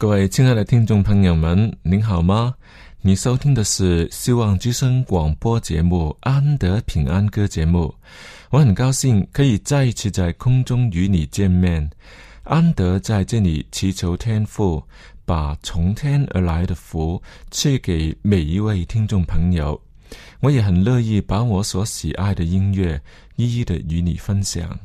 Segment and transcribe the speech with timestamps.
[0.00, 2.54] 各位亲爱的听众朋友们，您好吗？
[3.02, 7.94] 你收听的是希望之声广播节目《安德平安歌》节目。
[8.48, 11.86] 我很高兴可以再一次在空中与你见面。
[12.44, 14.82] 安德在这里祈求天父
[15.26, 19.78] 把从天而来的福赐给每一位听众朋友。
[20.40, 22.98] 我也很乐意把我所喜爱的音乐
[23.36, 24.80] 一一的与你分享。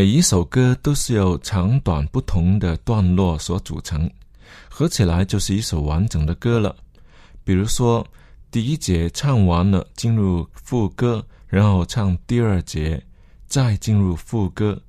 [0.00, 4.10] 每一首歌都是由长短不同的段落所组成，
[4.70, 6.74] 合起来就是一首完整的歌了。
[7.44, 8.06] 比如说，
[8.50, 13.04] 第一节唱完了，进入副歌，然后唱第二节，
[13.46, 14.80] 再进入副歌。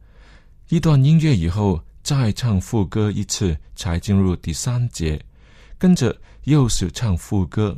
[0.69, 5.21] 一段音乐以后，再唱副歌一次，才进入第三节，
[5.77, 6.15] 跟着
[6.45, 7.77] 又是唱副歌。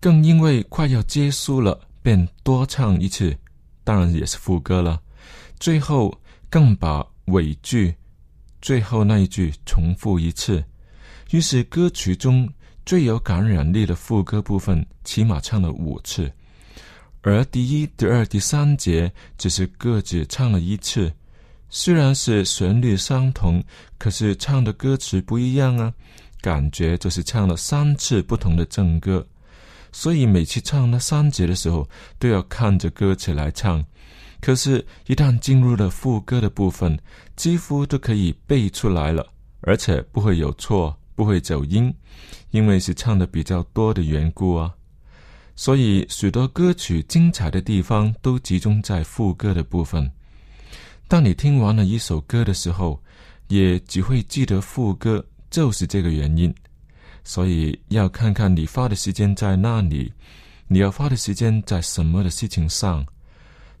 [0.00, 3.32] 更因为快要结束了，便多唱一次，
[3.84, 5.00] 当然也是副歌了。
[5.60, 6.12] 最后。
[6.54, 7.92] 更把尾句
[8.62, 10.62] 最后那一句重复一次，
[11.32, 12.48] 于是歌曲中
[12.86, 16.30] 最有感染力的副歌部分起码唱了五次，
[17.22, 21.12] 而第一、第二、第三节只是各自唱了一次。
[21.70, 23.60] 虽然是旋律相同，
[23.98, 25.92] 可是唱的歌词不一样啊，
[26.40, 29.26] 感觉就是唱了三次不同的正歌。
[29.90, 31.88] 所以每次唱那三节的时候，
[32.20, 33.84] 都要看着歌词来唱。
[34.44, 36.98] 可是，一旦进入了副歌的部分，
[37.34, 39.26] 几乎都可以背出来了，
[39.62, 41.90] 而且不会有错，不会走音，
[42.50, 44.70] 因为是唱的比较多的缘故啊。
[45.56, 50.12] 所以，许多歌曲精彩的地方都集中在副歌的部分。
[51.08, 53.02] 当你听完了一首歌的时候，
[53.48, 56.54] 也只会记得副歌，就是这个原因。
[57.24, 60.12] 所以，要看看你花的时间在哪里，
[60.68, 63.02] 你要花的时间在什么的事情上。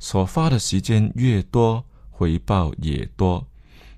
[0.04, 3.42] 所花的时间越多，回报也多。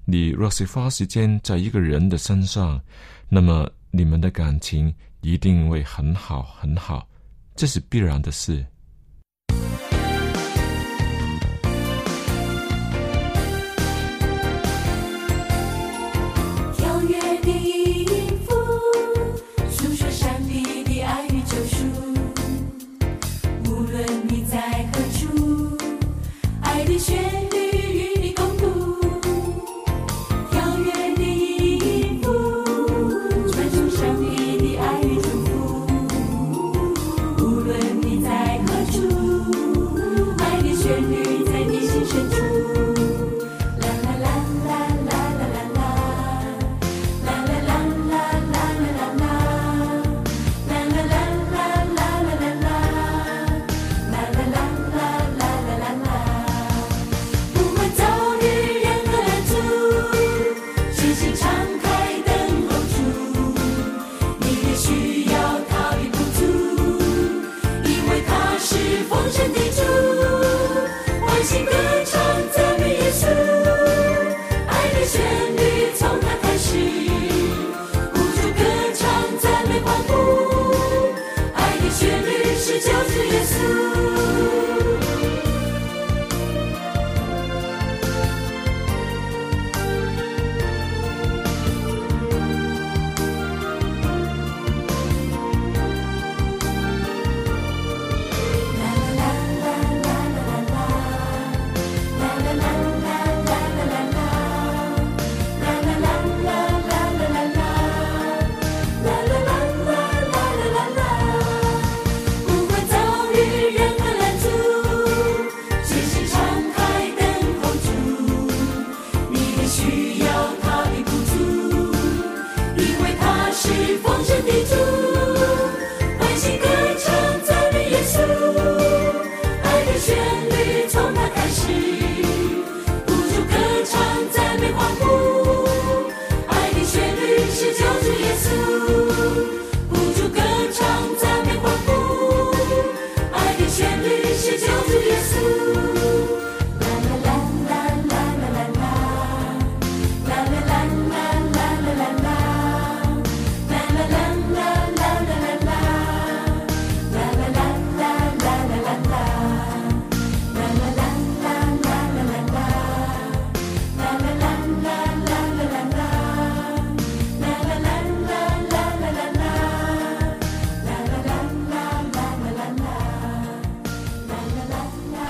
[0.05, 2.81] 你若是花时间在一个人的身上，
[3.29, 7.09] 那么你们的感情一定会很好很好，
[7.57, 8.65] 这是必然的事。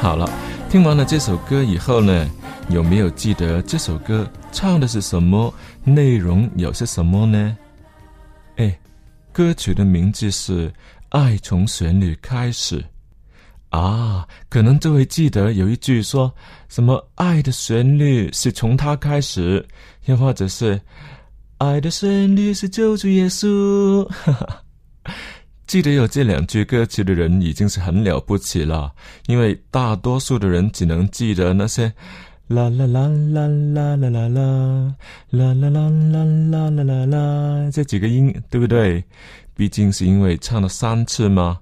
[0.06, 0.30] 好了，
[0.70, 2.30] 听完了这首歌以后呢，
[2.68, 5.52] 有没有记得这首歌唱的是什么？
[5.82, 7.58] 内容有些什么呢？
[8.54, 8.78] 哎，
[9.32, 10.70] 歌曲的名字是
[11.08, 12.80] 《爱从旋律开始》
[13.76, 16.32] 啊，可能就会记得有一句说
[16.68, 19.66] 什么“爱的旋律是从它开始”，
[20.06, 20.80] 又或者是
[21.58, 24.08] “爱的旋律是救主耶稣”。
[25.66, 28.94] 记得有这两句歌词的人已经是很了不起了，
[29.26, 31.92] 因为大多数的人只能记得那些
[32.46, 34.88] 啦啦啦啦啦啦啦啦啦
[35.30, 39.02] 啦啦啦啦啦啦啦，这几个音对不对？
[39.56, 41.58] 毕竟是因为唱了三次嘛，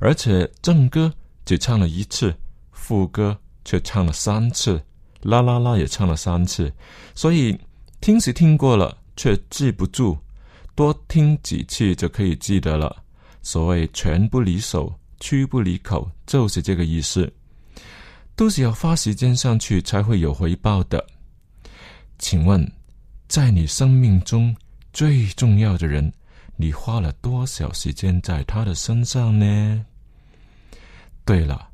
[0.00, 1.10] 而且正歌
[1.46, 2.34] 只唱了一次，
[2.72, 4.82] 副歌却唱了三次，
[5.22, 6.70] 啦啦啦也唱了三次，
[7.14, 7.58] 所以
[8.02, 10.18] 听是听过了，却记不住，
[10.74, 13.04] 多听几次就可以记得了。
[13.46, 17.32] 所谓拳不离手，屈不离口，就是这个意思。
[18.34, 21.06] 都是要花时间上去才会有回报的。
[22.18, 22.68] 请问，
[23.28, 24.52] 在你生命中
[24.92, 26.12] 最重要的人，
[26.56, 29.86] 你花了多少时间在他的身上呢？
[31.24, 31.68] 对了，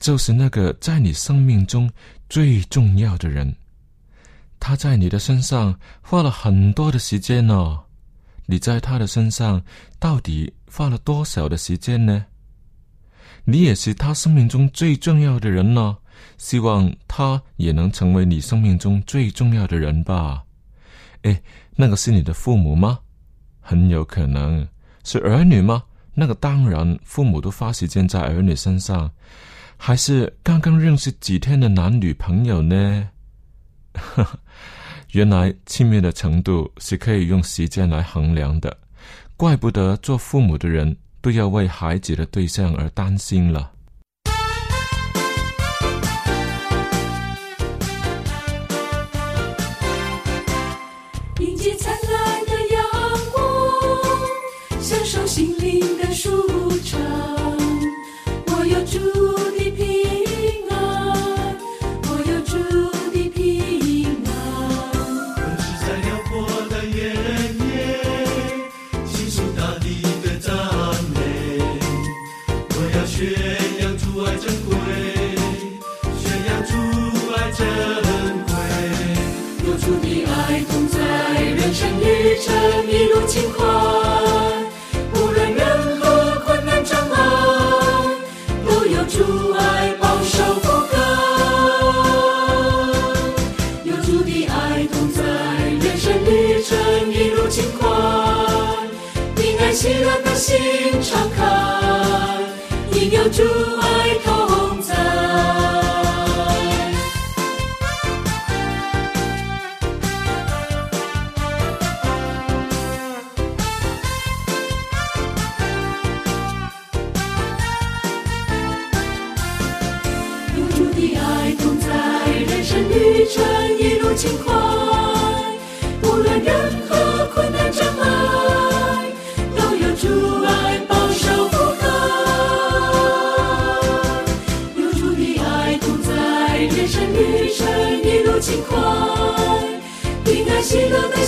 [0.00, 1.88] 就是那个在你生命中
[2.28, 3.54] 最重要的人，
[4.58, 7.78] 他在你的身上花了很多的时间呢。
[8.46, 9.62] 你在他的身上
[9.98, 12.24] 到底花了多少的时间呢？
[13.44, 15.96] 你也是他生命中最重要的人呢。
[16.38, 20.42] 希望他也能成为你生命中最重要的人吧。
[21.22, 21.40] 哎，
[21.74, 22.98] 那个是你的父母吗？
[23.60, 24.66] 很有可能
[25.04, 25.82] 是儿女吗？
[26.14, 29.10] 那个当然，父母都花时间在儿女身上。
[29.76, 33.08] 还是刚刚认识几天的男女朋友呢？
[35.12, 38.74] 原来亲密的程度是可以用时间来衡量的。
[39.36, 43.70] 怪不得做父母的人都要为孩子的对象而担心了。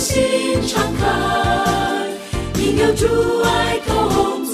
[0.05, 1.03] 心敞开，
[2.61, 3.07] 应有主
[3.41, 4.44] 爱同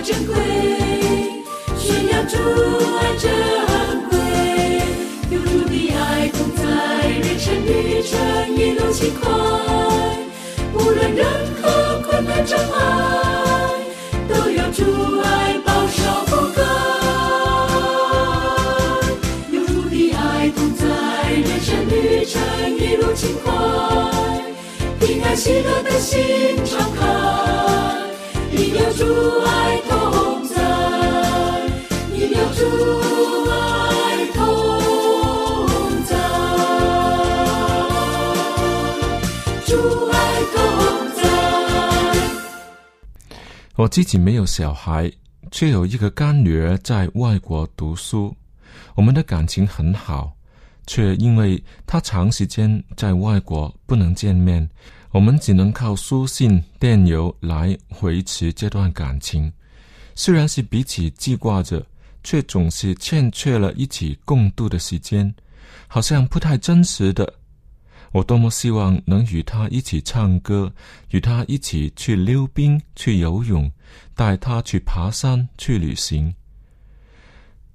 [0.00, 0.34] 珍贵，
[1.76, 2.36] 宣扬主
[2.98, 3.28] 爱珍
[4.08, 4.16] 贵，
[5.30, 6.62] 有主的爱同在，
[7.08, 8.16] 人生旅程
[8.56, 9.28] 一路轻快，
[10.72, 11.26] 无论任
[11.60, 12.76] 何困难障碍，
[14.28, 14.84] 都有主
[15.20, 16.62] 爱保守覆盖。
[19.50, 20.86] 有主的爱同在，
[21.32, 22.40] 人生旅程
[22.78, 23.52] 一路轻快，
[25.00, 27.04] 平安喜乐的心敞开。
[28.50, 29.04] 你有主
[29.44, 29.47] 爱
[43.78, 45.08] 我自己没有小孩，
[45.52, 48.36] 却有一个干女儿在外国读书。
[48.96, 50.32] 我们的感情很好，
[50.88, 54.68] 却因为她长时间在外国不能见面。
[55.12, 59.50] 我们只能靠书信、电邮来维持这段感情。
[60.16, 61.86] 虽然是彼此记挂着，
[62.24, 65.32] 却总是欠缺了一起共度的时间，
[65.86, 67.32] 好像不太真实的。
[68.12, 70.72] 我多么希望能与他一起唱歌，
[71.10, 73.70] 与他一起去溜冰、去游泳，
[74.14, 76.34] 带他去爬山、去旅行。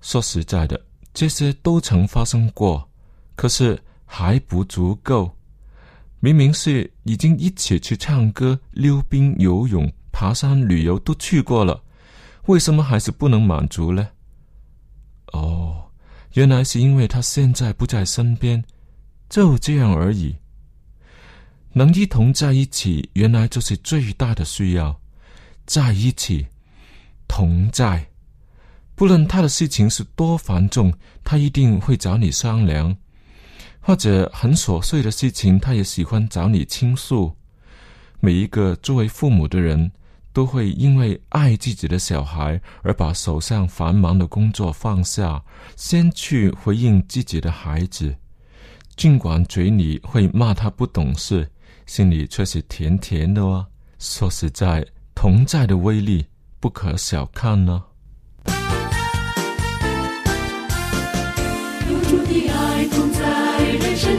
[0.01, 2.89] 说实在的，这些都曾发生过，
[3.35, 5.37] 可是还不足够。
[6.19, 11.83] 明明是已经一起去唱歌、溜冰、游泳、爬山、旅游都去过了，
[12.45, 14.07] 为什么还是不能满足呢？
[15.33, 15.91] 哦，
[16.33, 18.63] 原来是因为他现在不在身边，
[19.33, 20.35] 就这样而已。
[21.71, 25.01] 能一同在一起，原来就是最大的需要。
[25.65, 26.45] 在一起，
[27.27, 28.07] 同在，
[28.93, 32.95] 不论他的事情是多繁重，他一定会找你商量。
[33.79, 37.35] 或者很琐碎的事情，他也喜欢找你倾诉。
[38.19, 39.91] 每一个作为父母的人，
[40.31, 45.43] 都会因为爱自己的小孩而把手上繁忙的工作放下，
[45.75, 48.15] 先去回应自己的孩子。
[48.95, 51.49] 尽管嘴里会骂他不懂事，
[51.85, 53.65] 心里却是甜甜的哦。
[53.99, 54.85] 说实在，
[55.15, 56.25] 同在的威力
[56.59, 57.83] 不可小看呢。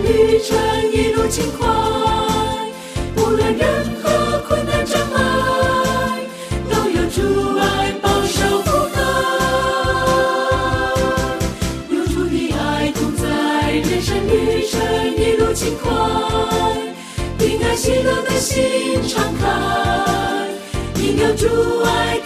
[0.06, 0.56] 旅程
[0.92, 1.66] 一路轻快，
[3.16, 4.84] 无论任何困难
[17.76, 19.48] 喜乐的心敞开，
[20.96, 21.46] 因有主
[21.84, 22.20] 爱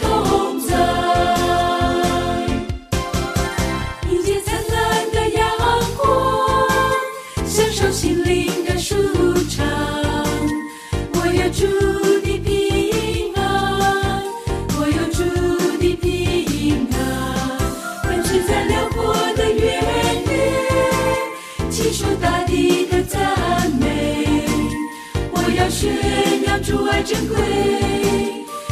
[26.68, 27.34] 主爱珍贵，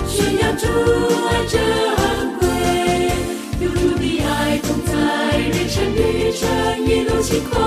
[0.06, 0.66] 宣扬主
[1.28, 1.58] 爱珍
[2.38, 2.46] 贵，
[3.58, 4.92] 有主的爱同在，
[5.38, 6.46] 人生旅程
[6.86, 7.58] 一路轻快，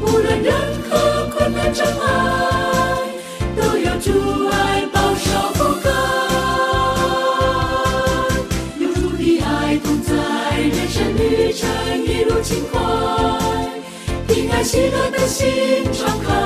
[0.00, 0.54] 无论任
[0.88, 2.98] 何困难障碍，
[3.56, 5.90] 都有主爱保守覆盖。
[8.78, 10.14] 有主的爱同在，
[10.60, 11.68] 人生旅程
[12.00, 12.80] 一路轻快，
[14.28, 16.43] 平安喜乐的心敞开。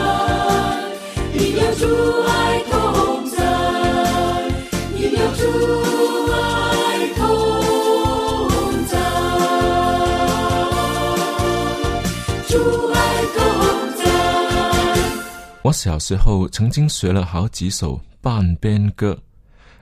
[15.68, 19.18] 我小时候曾经学了好几首半边歌，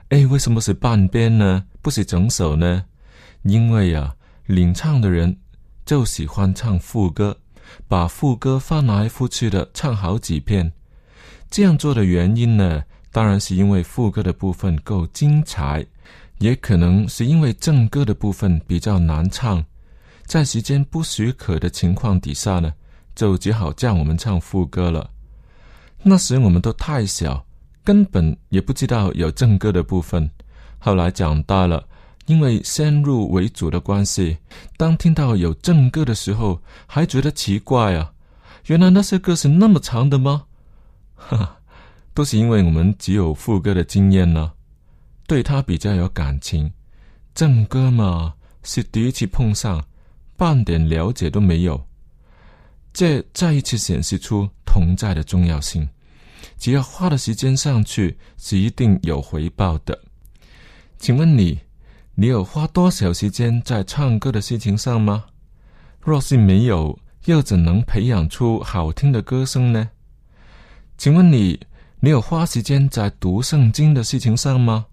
[0.09, 1.63] 哎，为什么是半边呢？
[1.81, 2.83] 不是整首呢？
[3.43, 4.13] 因为啊，
[4.47, 5.33] 领唱的人
[5.85, 7.37] 就喜欢唱副歌，
[7.87, 10.69] 把副歌翻来覆去的唱好几遍。
[11.49, 15.85] 这样做的原因呢，当然是因为副歌的部分够精彩，
[16.39, 19.63] 也可能是因为正歌的部分比较难唱。
[20.25, 22.73] 在时间不许可的情况底下呢，
[23.15, 25.09] 就只好叫我们唱副歌了。
[26.03, 27.45] 那时我们都太小，
[27.83, 30.29] 根本也不知道有正歌的部分。
[30.79, 31.83] 后来长大了，
[32.27, 34.37] 因为先入为主的关系，
[34.77, 38.13] 当听到有正歌的时候，还觉得奇怪啊，
[38.67, 40.45] 原来那些歌是那么长的吗？
[41.15, 41.57] 哈，
[42.13, 44.51] 都是因为我们只有副歌的经验呢，
[45.25, 46.71] 对他比较有感情。
[47.33, 48.33] 正歌嘛，
[48.63, 49.83] 是第一次碰上，
[50.35, 51.85] 半点了解都没有。
[52.97, 55.87] 这再一次显示出同在的重要性。
[56.57, 59.95] 只要花的时间上去，是一定有回报的。
[60.97, 61.59] 请问你，
[62.15, 65.25] 你有花多少时间在唱歌的事情上吗？
[66.01, 69.87] 若是没有，又怎能培养出好听的歌声呢？
[70.97, 71.59] 请问你，
[71.99, 74.87] 你有花时间在读圣经的事情上吗？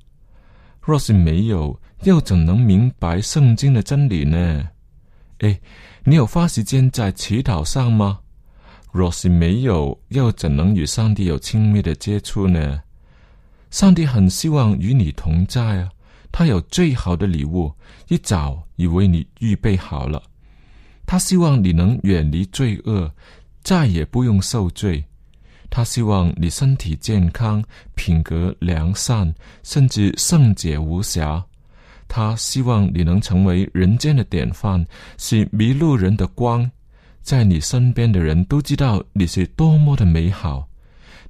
[0.82, 4.68] 若是没有，又怎能明白圣经的真理呢？
[5.38, 5.60] 哎，
[6.04, 8.20] 你有花时间在祈祷上吗？
[8.92, 12.80] 若是没有，又怎能与上帝有亲密的接触呢？
[13.70, 15.90] 上帝很希望与你同在啊！
[16.30, 17.72] 他有最好的礼物，
[18.08, 20.22] 一早已为你预备好了。
[21.06, 23.12] 他希望你能远离罪恶，
[23.62, 25.04] 再也不用受罪。
[25.70, 27.62] 他希望你身体健康、
[27.96, 31.44] 品格良善，甚至圣洁无瑕。
[32.08, 34.84] 他希望你能成为人间的典范，
[35.18, 36.70] 是迷路人的光，
[37.22, 40.68] 在你身边的人都知道你是多么的美好。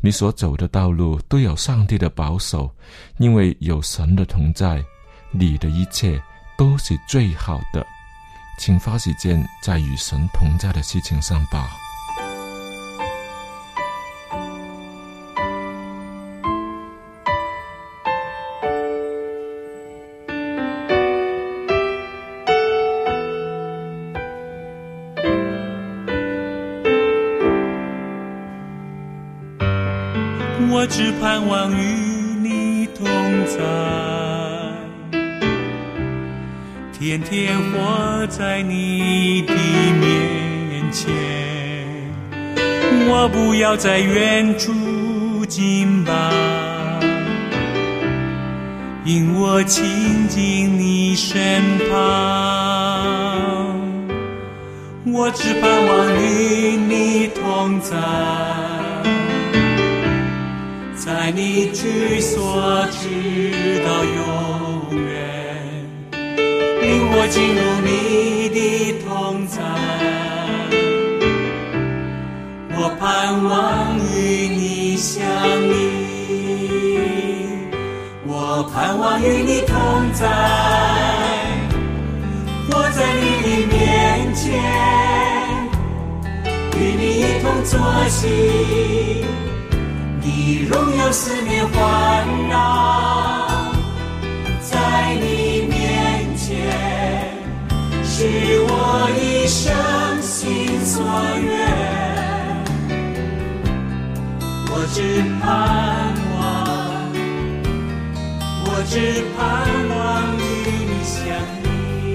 [0.01, 2.71] 你所走的道路都有上帝的保守，
[3.19, 4.85] 因为有神的同在，
[5.31, 6.21] 你的一切
[6.59, 7.87] 都是最好的。
[8.59, 11.84] 请花时间在与神同在的事情上吧。
[38.45, 41.11] 在你的面前。
[43.09, 46.13] 我不要在远处敬拜，
[49.07, 51.97] 因我亲近你身旁。
[55.07, 57.97] 我只盼望与你同在。
[60.95, 64.23] 在你居所直到永
[65.03, 65.24] 远，
[67.17, 68.59] 我进入你的
[69.07, 69.63] 同在。
[72.77, 75.23] 我盼望与你相
[75.73, 75.73] 依，
[78.27, 79.75] 我盼望与你同
[80.13, 80.27] 在，
[82.71, 83.75] 我在你的面
[84.35, 84.45] 前，
[86.77, 89.25] 与你一同作戏。
[90.21, 91.75] 你荣耀四面环
[92.51, 92.53] 绕，
[94.61, 95.44] 在你
[98.17, 98.23] 是
[98.61, 99.75] 我一生
[100.23, 101.03] 心所
[101.43, 101.51] 愿。
[104.71, 105.03] 我只
[105.41, 105.45] 盼
[106.37, 106.39] 望，
[108.67, 108.95] 我只
[109.35, 109.43] 盼
[109.91, 109.93] 望
[110.39, 110.41] 与
[110.87, 111.19] 你相
[111.65, 112.07] 依，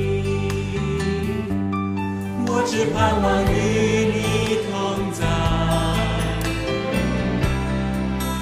[2.48, 3.54] 我只盼望与
[4.16, 4.18] 你
[4.72, 4.72] 同
[5.12, 5.22] 在。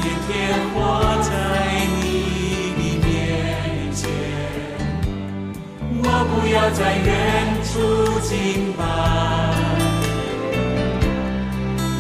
[0.04, 0.30] 天天
[0.76, 0.78] 活
[1.24, 1.28] 在
[6.30, 7.08] 不要在远
[7.64, 8.84] 处敬拜，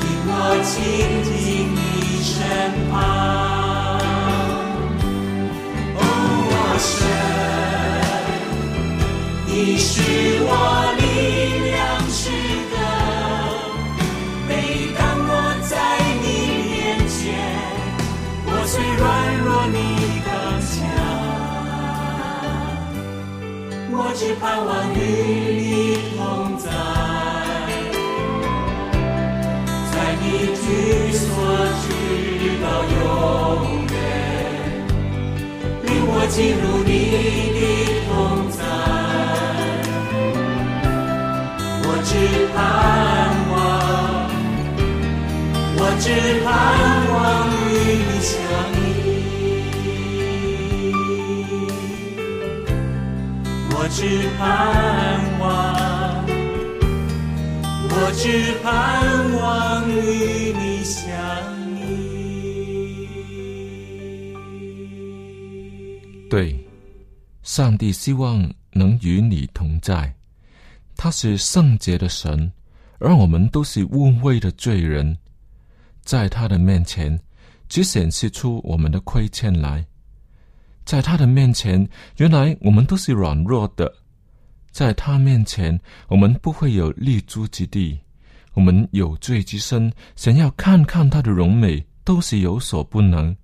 [0.01, 0.31] 因我
[0.63, 0.73] 亲
[1.23, 1.31] 近
[1.75, 1.77] 你
[2.23, 2.35] 身
[2.91, 2.95] 旁。
[5.95, 6.01] 哦，
[6.49, 6.87] 我神，
[9.47, 9.85] 你是
[10.43, 10.51] 我
[10.97, 11.01] 力
[11.71, 11.75] 量
[12.09, 12.21] 是
[12.71, 12.75] 的，
[14.47, 14.51] 每
[14.97, 15.31] 当我
[15.67, 15.75] 在
[16.21, 16.25] 你
[16.71, 16.75] 面
[17.07, 17.17] 前。
[18.45, 19.05] 我虽软
[19.43, 19.75] 弱，你
[23.99, 24.95] 我只盼望与
[25.57, 26.69] 你同在，
[29.91, 31.25] 在你居所
[31.81, 31.85] 直
[32.61, 32.95] 到永
[33.89, 33.95] 远，
[35.81, 36.89] 领我进入你
[37.57, 37.59] 的
[38.07, 38.09] 同
[38.51, 38.61] 在，
[41.83, 42.09] 我只
[42.53, 42.55] 盼
[43.51, 43.55] 望。
[45.79, 46.05] 我只
[46.45, 46.47] 盼
[47.13, 47.17] 望
[47.65, 47.73] 与
[48.05, 48.29] 你相
[48.77, 48.86] 依，
[53.87, 54.03] 我只
[54.37, 56.25] 盼望，
[57.89, 61.01] 我只盼望与你相
[61.79, 63.07] 依。
[66.29, 66.59] 对，
[67.43, 70.13] 上帝希望能与你同在，
[70.97, 72.51] 他是圣洁的神，
[72.99, 75.17] 而我们都是污秽的罪人。
[76.03, 77.17] 在他的面前，
[77.69, 79.85] 只显示出我们的亏欠来。
[80.87, 83.93] 在他的面前，原来我们都是软弱的。
[84.71, 87.99] 在他面前，我们不会有立足之地。
[88.53, 93.35] 我们有罪之身，想要看看他的荣美，都是有所不能。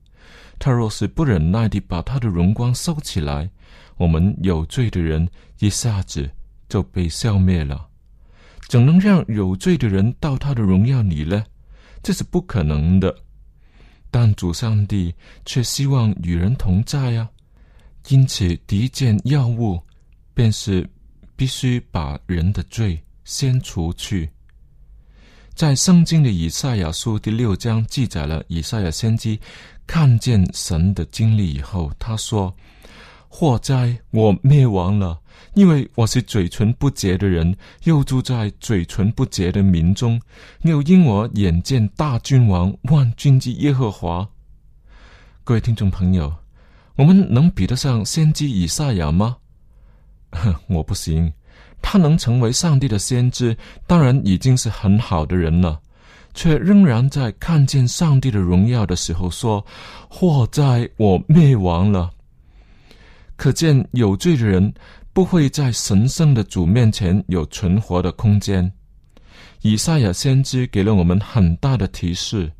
[0.57, 3.49] 他若是不忍耐地把他的荣光收起来，
[3.97, 5.27] 我们有罪的人
[5.59, 6.31] 一下子
[6.69, 7.89] 就被消灭了。
[8.69, 11.43] 怎能让有罪的人到他的荣耀里呢？
[12.01, 13.13] 这是不可能的，
[14.09, 15.13] 但主上帝
[15.45, 17.29] 却希望与人同在呀。
[18.09, 19.81] 因此，第一件要务
[20.33, 20.87] 便是
[21.35, 24.29] 必须把人的罪先除去。
[25.55, 29.37] 在圣经的以赛亚书第六章记载了以赛亚先知
[29.85, 32.53] 看见神的经历以后，他说
[33.29, 35.19] ：“祸灾，我灭亡了！”
[35.53, 40.19] 因为我是嘴唇不洁的人，又住在嘴唇不洁的民中，
[40.63, 44.27] 又因我眼见大君王万军之耶和华。
[45.43, 46.33] 各位听众朋友，
[46.95, 49.37] 我们能比得上先知以赛亚吗？
[50.67, 51.31] 我不行。
[51.81, 55.79] 他能成为上帝的先知，当然已经是很好的人了，
[56.33, 59.65] 却仍然在看见上帝的荣耀的时候说
[60.07, 62.11] ：“祸在，我灭亡了。”
[63.35, 64.73] 可见有罪的人。
[65.15, 68.73] 不会在神圣的主面前有存活的空间。
[69.61, 72.51] 以赛亚先知给了我们很大的提示：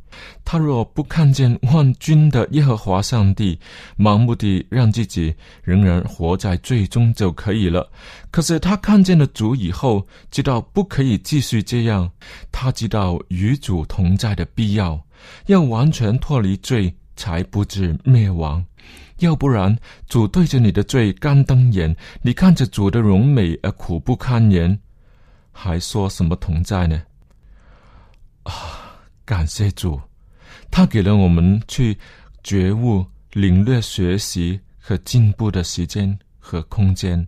[0.45, 3.59] 他若不看见万军的耶和华上帝，
[3.97, 7.89] 盲目的让自己仍然活在最终就可以了。
[8.31, 12.11] 可是他看见了主以后，知道不可以继续这样。
[12.51, 15.01] 他知道与主同在的必要，
[15.45, 18.65] 要完全脱离罪，才不致灭亡。
[19.19, 19.77] 要不然，
[20.09, 24.77] 主对着你的罪干瞪眼，你看着主的荣美而苦不堪言，
[25.51, 27.01] 还说什么同在呢？
[28.43, 28.82] 啊，
[29.25, 29.99] 感谢主，
[30.69, 31.97] 他给了我们去
[32.43, 37.25] 觉悟、领略、学习和进步的时间和空间，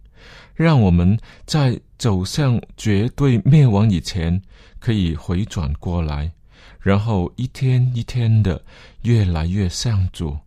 [0.54, 4.42] 让我们在走向绝对灭亡以前
[4.80, 6.32] 可以回转过来，
[6.80, 8.62] 然后一天一天的
[9.04, 10.38] 越来越像主。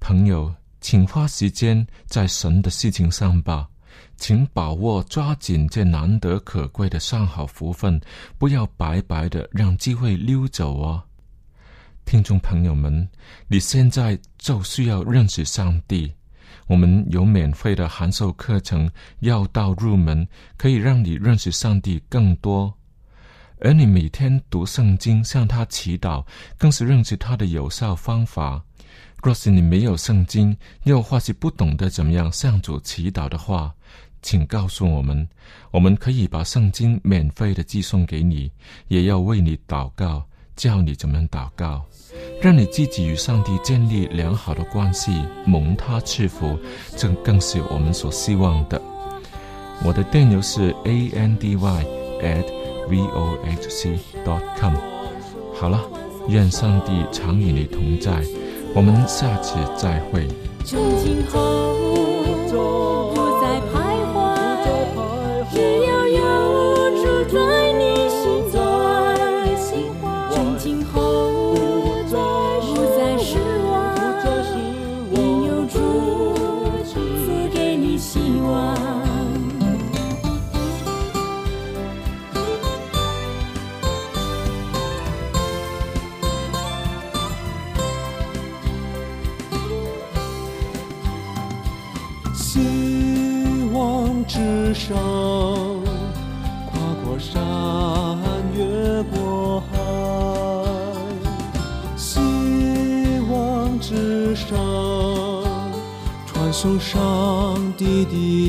[0.00, 3.68] 朋友，请花时间在神的事情上吧。
[4.18, 7.98] 请把握、抓紧这难得可贵的上好福分，
[8.36, 11.02] 不要白白的让机会溜走哦。
[12.04, 13.08] 听众朋友们，
[13.46, 16.12] 你现在就需要认识上帝。
[16.66, 20.26] 我们有免费的函授课程，要道入门，
[20.56, 22.74] 可以让你认识上帝更多。
[23.60, 26.24] 而你每天读圣经、向他祈祷，
[26.58, 28.62] 更是认识他的有效方法。
[29.22, 33.74] 若是你没有圣经，又或是不懂得怎么样向主祈祷的话，
[34.22, 35.28] 请告诉我们，
[35.70, 38.50] 我们可以把圣经免费的寄送给你，
[38.88, 40.24] 也要为你祷告，
[40.56, 41.84] 教你怎么祷告，
[42.40, 46.58] 让你自己与上帝建立良好的关系，蒙他赐福，
[46.96, 48.80] 这更是我们所希望的。
[49.84, 51.84] 我的电邮是 a n d y
[52.22, 52.44] at
[52.88, 54.74] v o h c dot com。
[55.54, 55.80] 好了，
[56.28, 58.22] 愿上帝常与你同在，
[58.74, 60.26] 我们下次再会。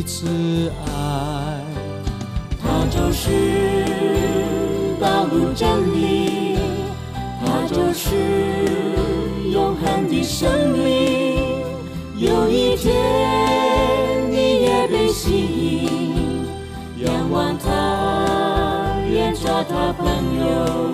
[0.10, 0.26] 慈
[0.88, 0.89] 爱。
[2.60, 3.30] 它就是
[5.00, 6.58] 道路真理，
[7.39, 8.10] 它就是
[9.52, 11.38] 永恒的生命。
[12.17, 12.91] 有一天
[14.32, 15.30] 你也被吸
[15.86, 16.48] 引，
[17.06, 20.08] 仰望他，愿做他朋
[20.39, 20.89] 友。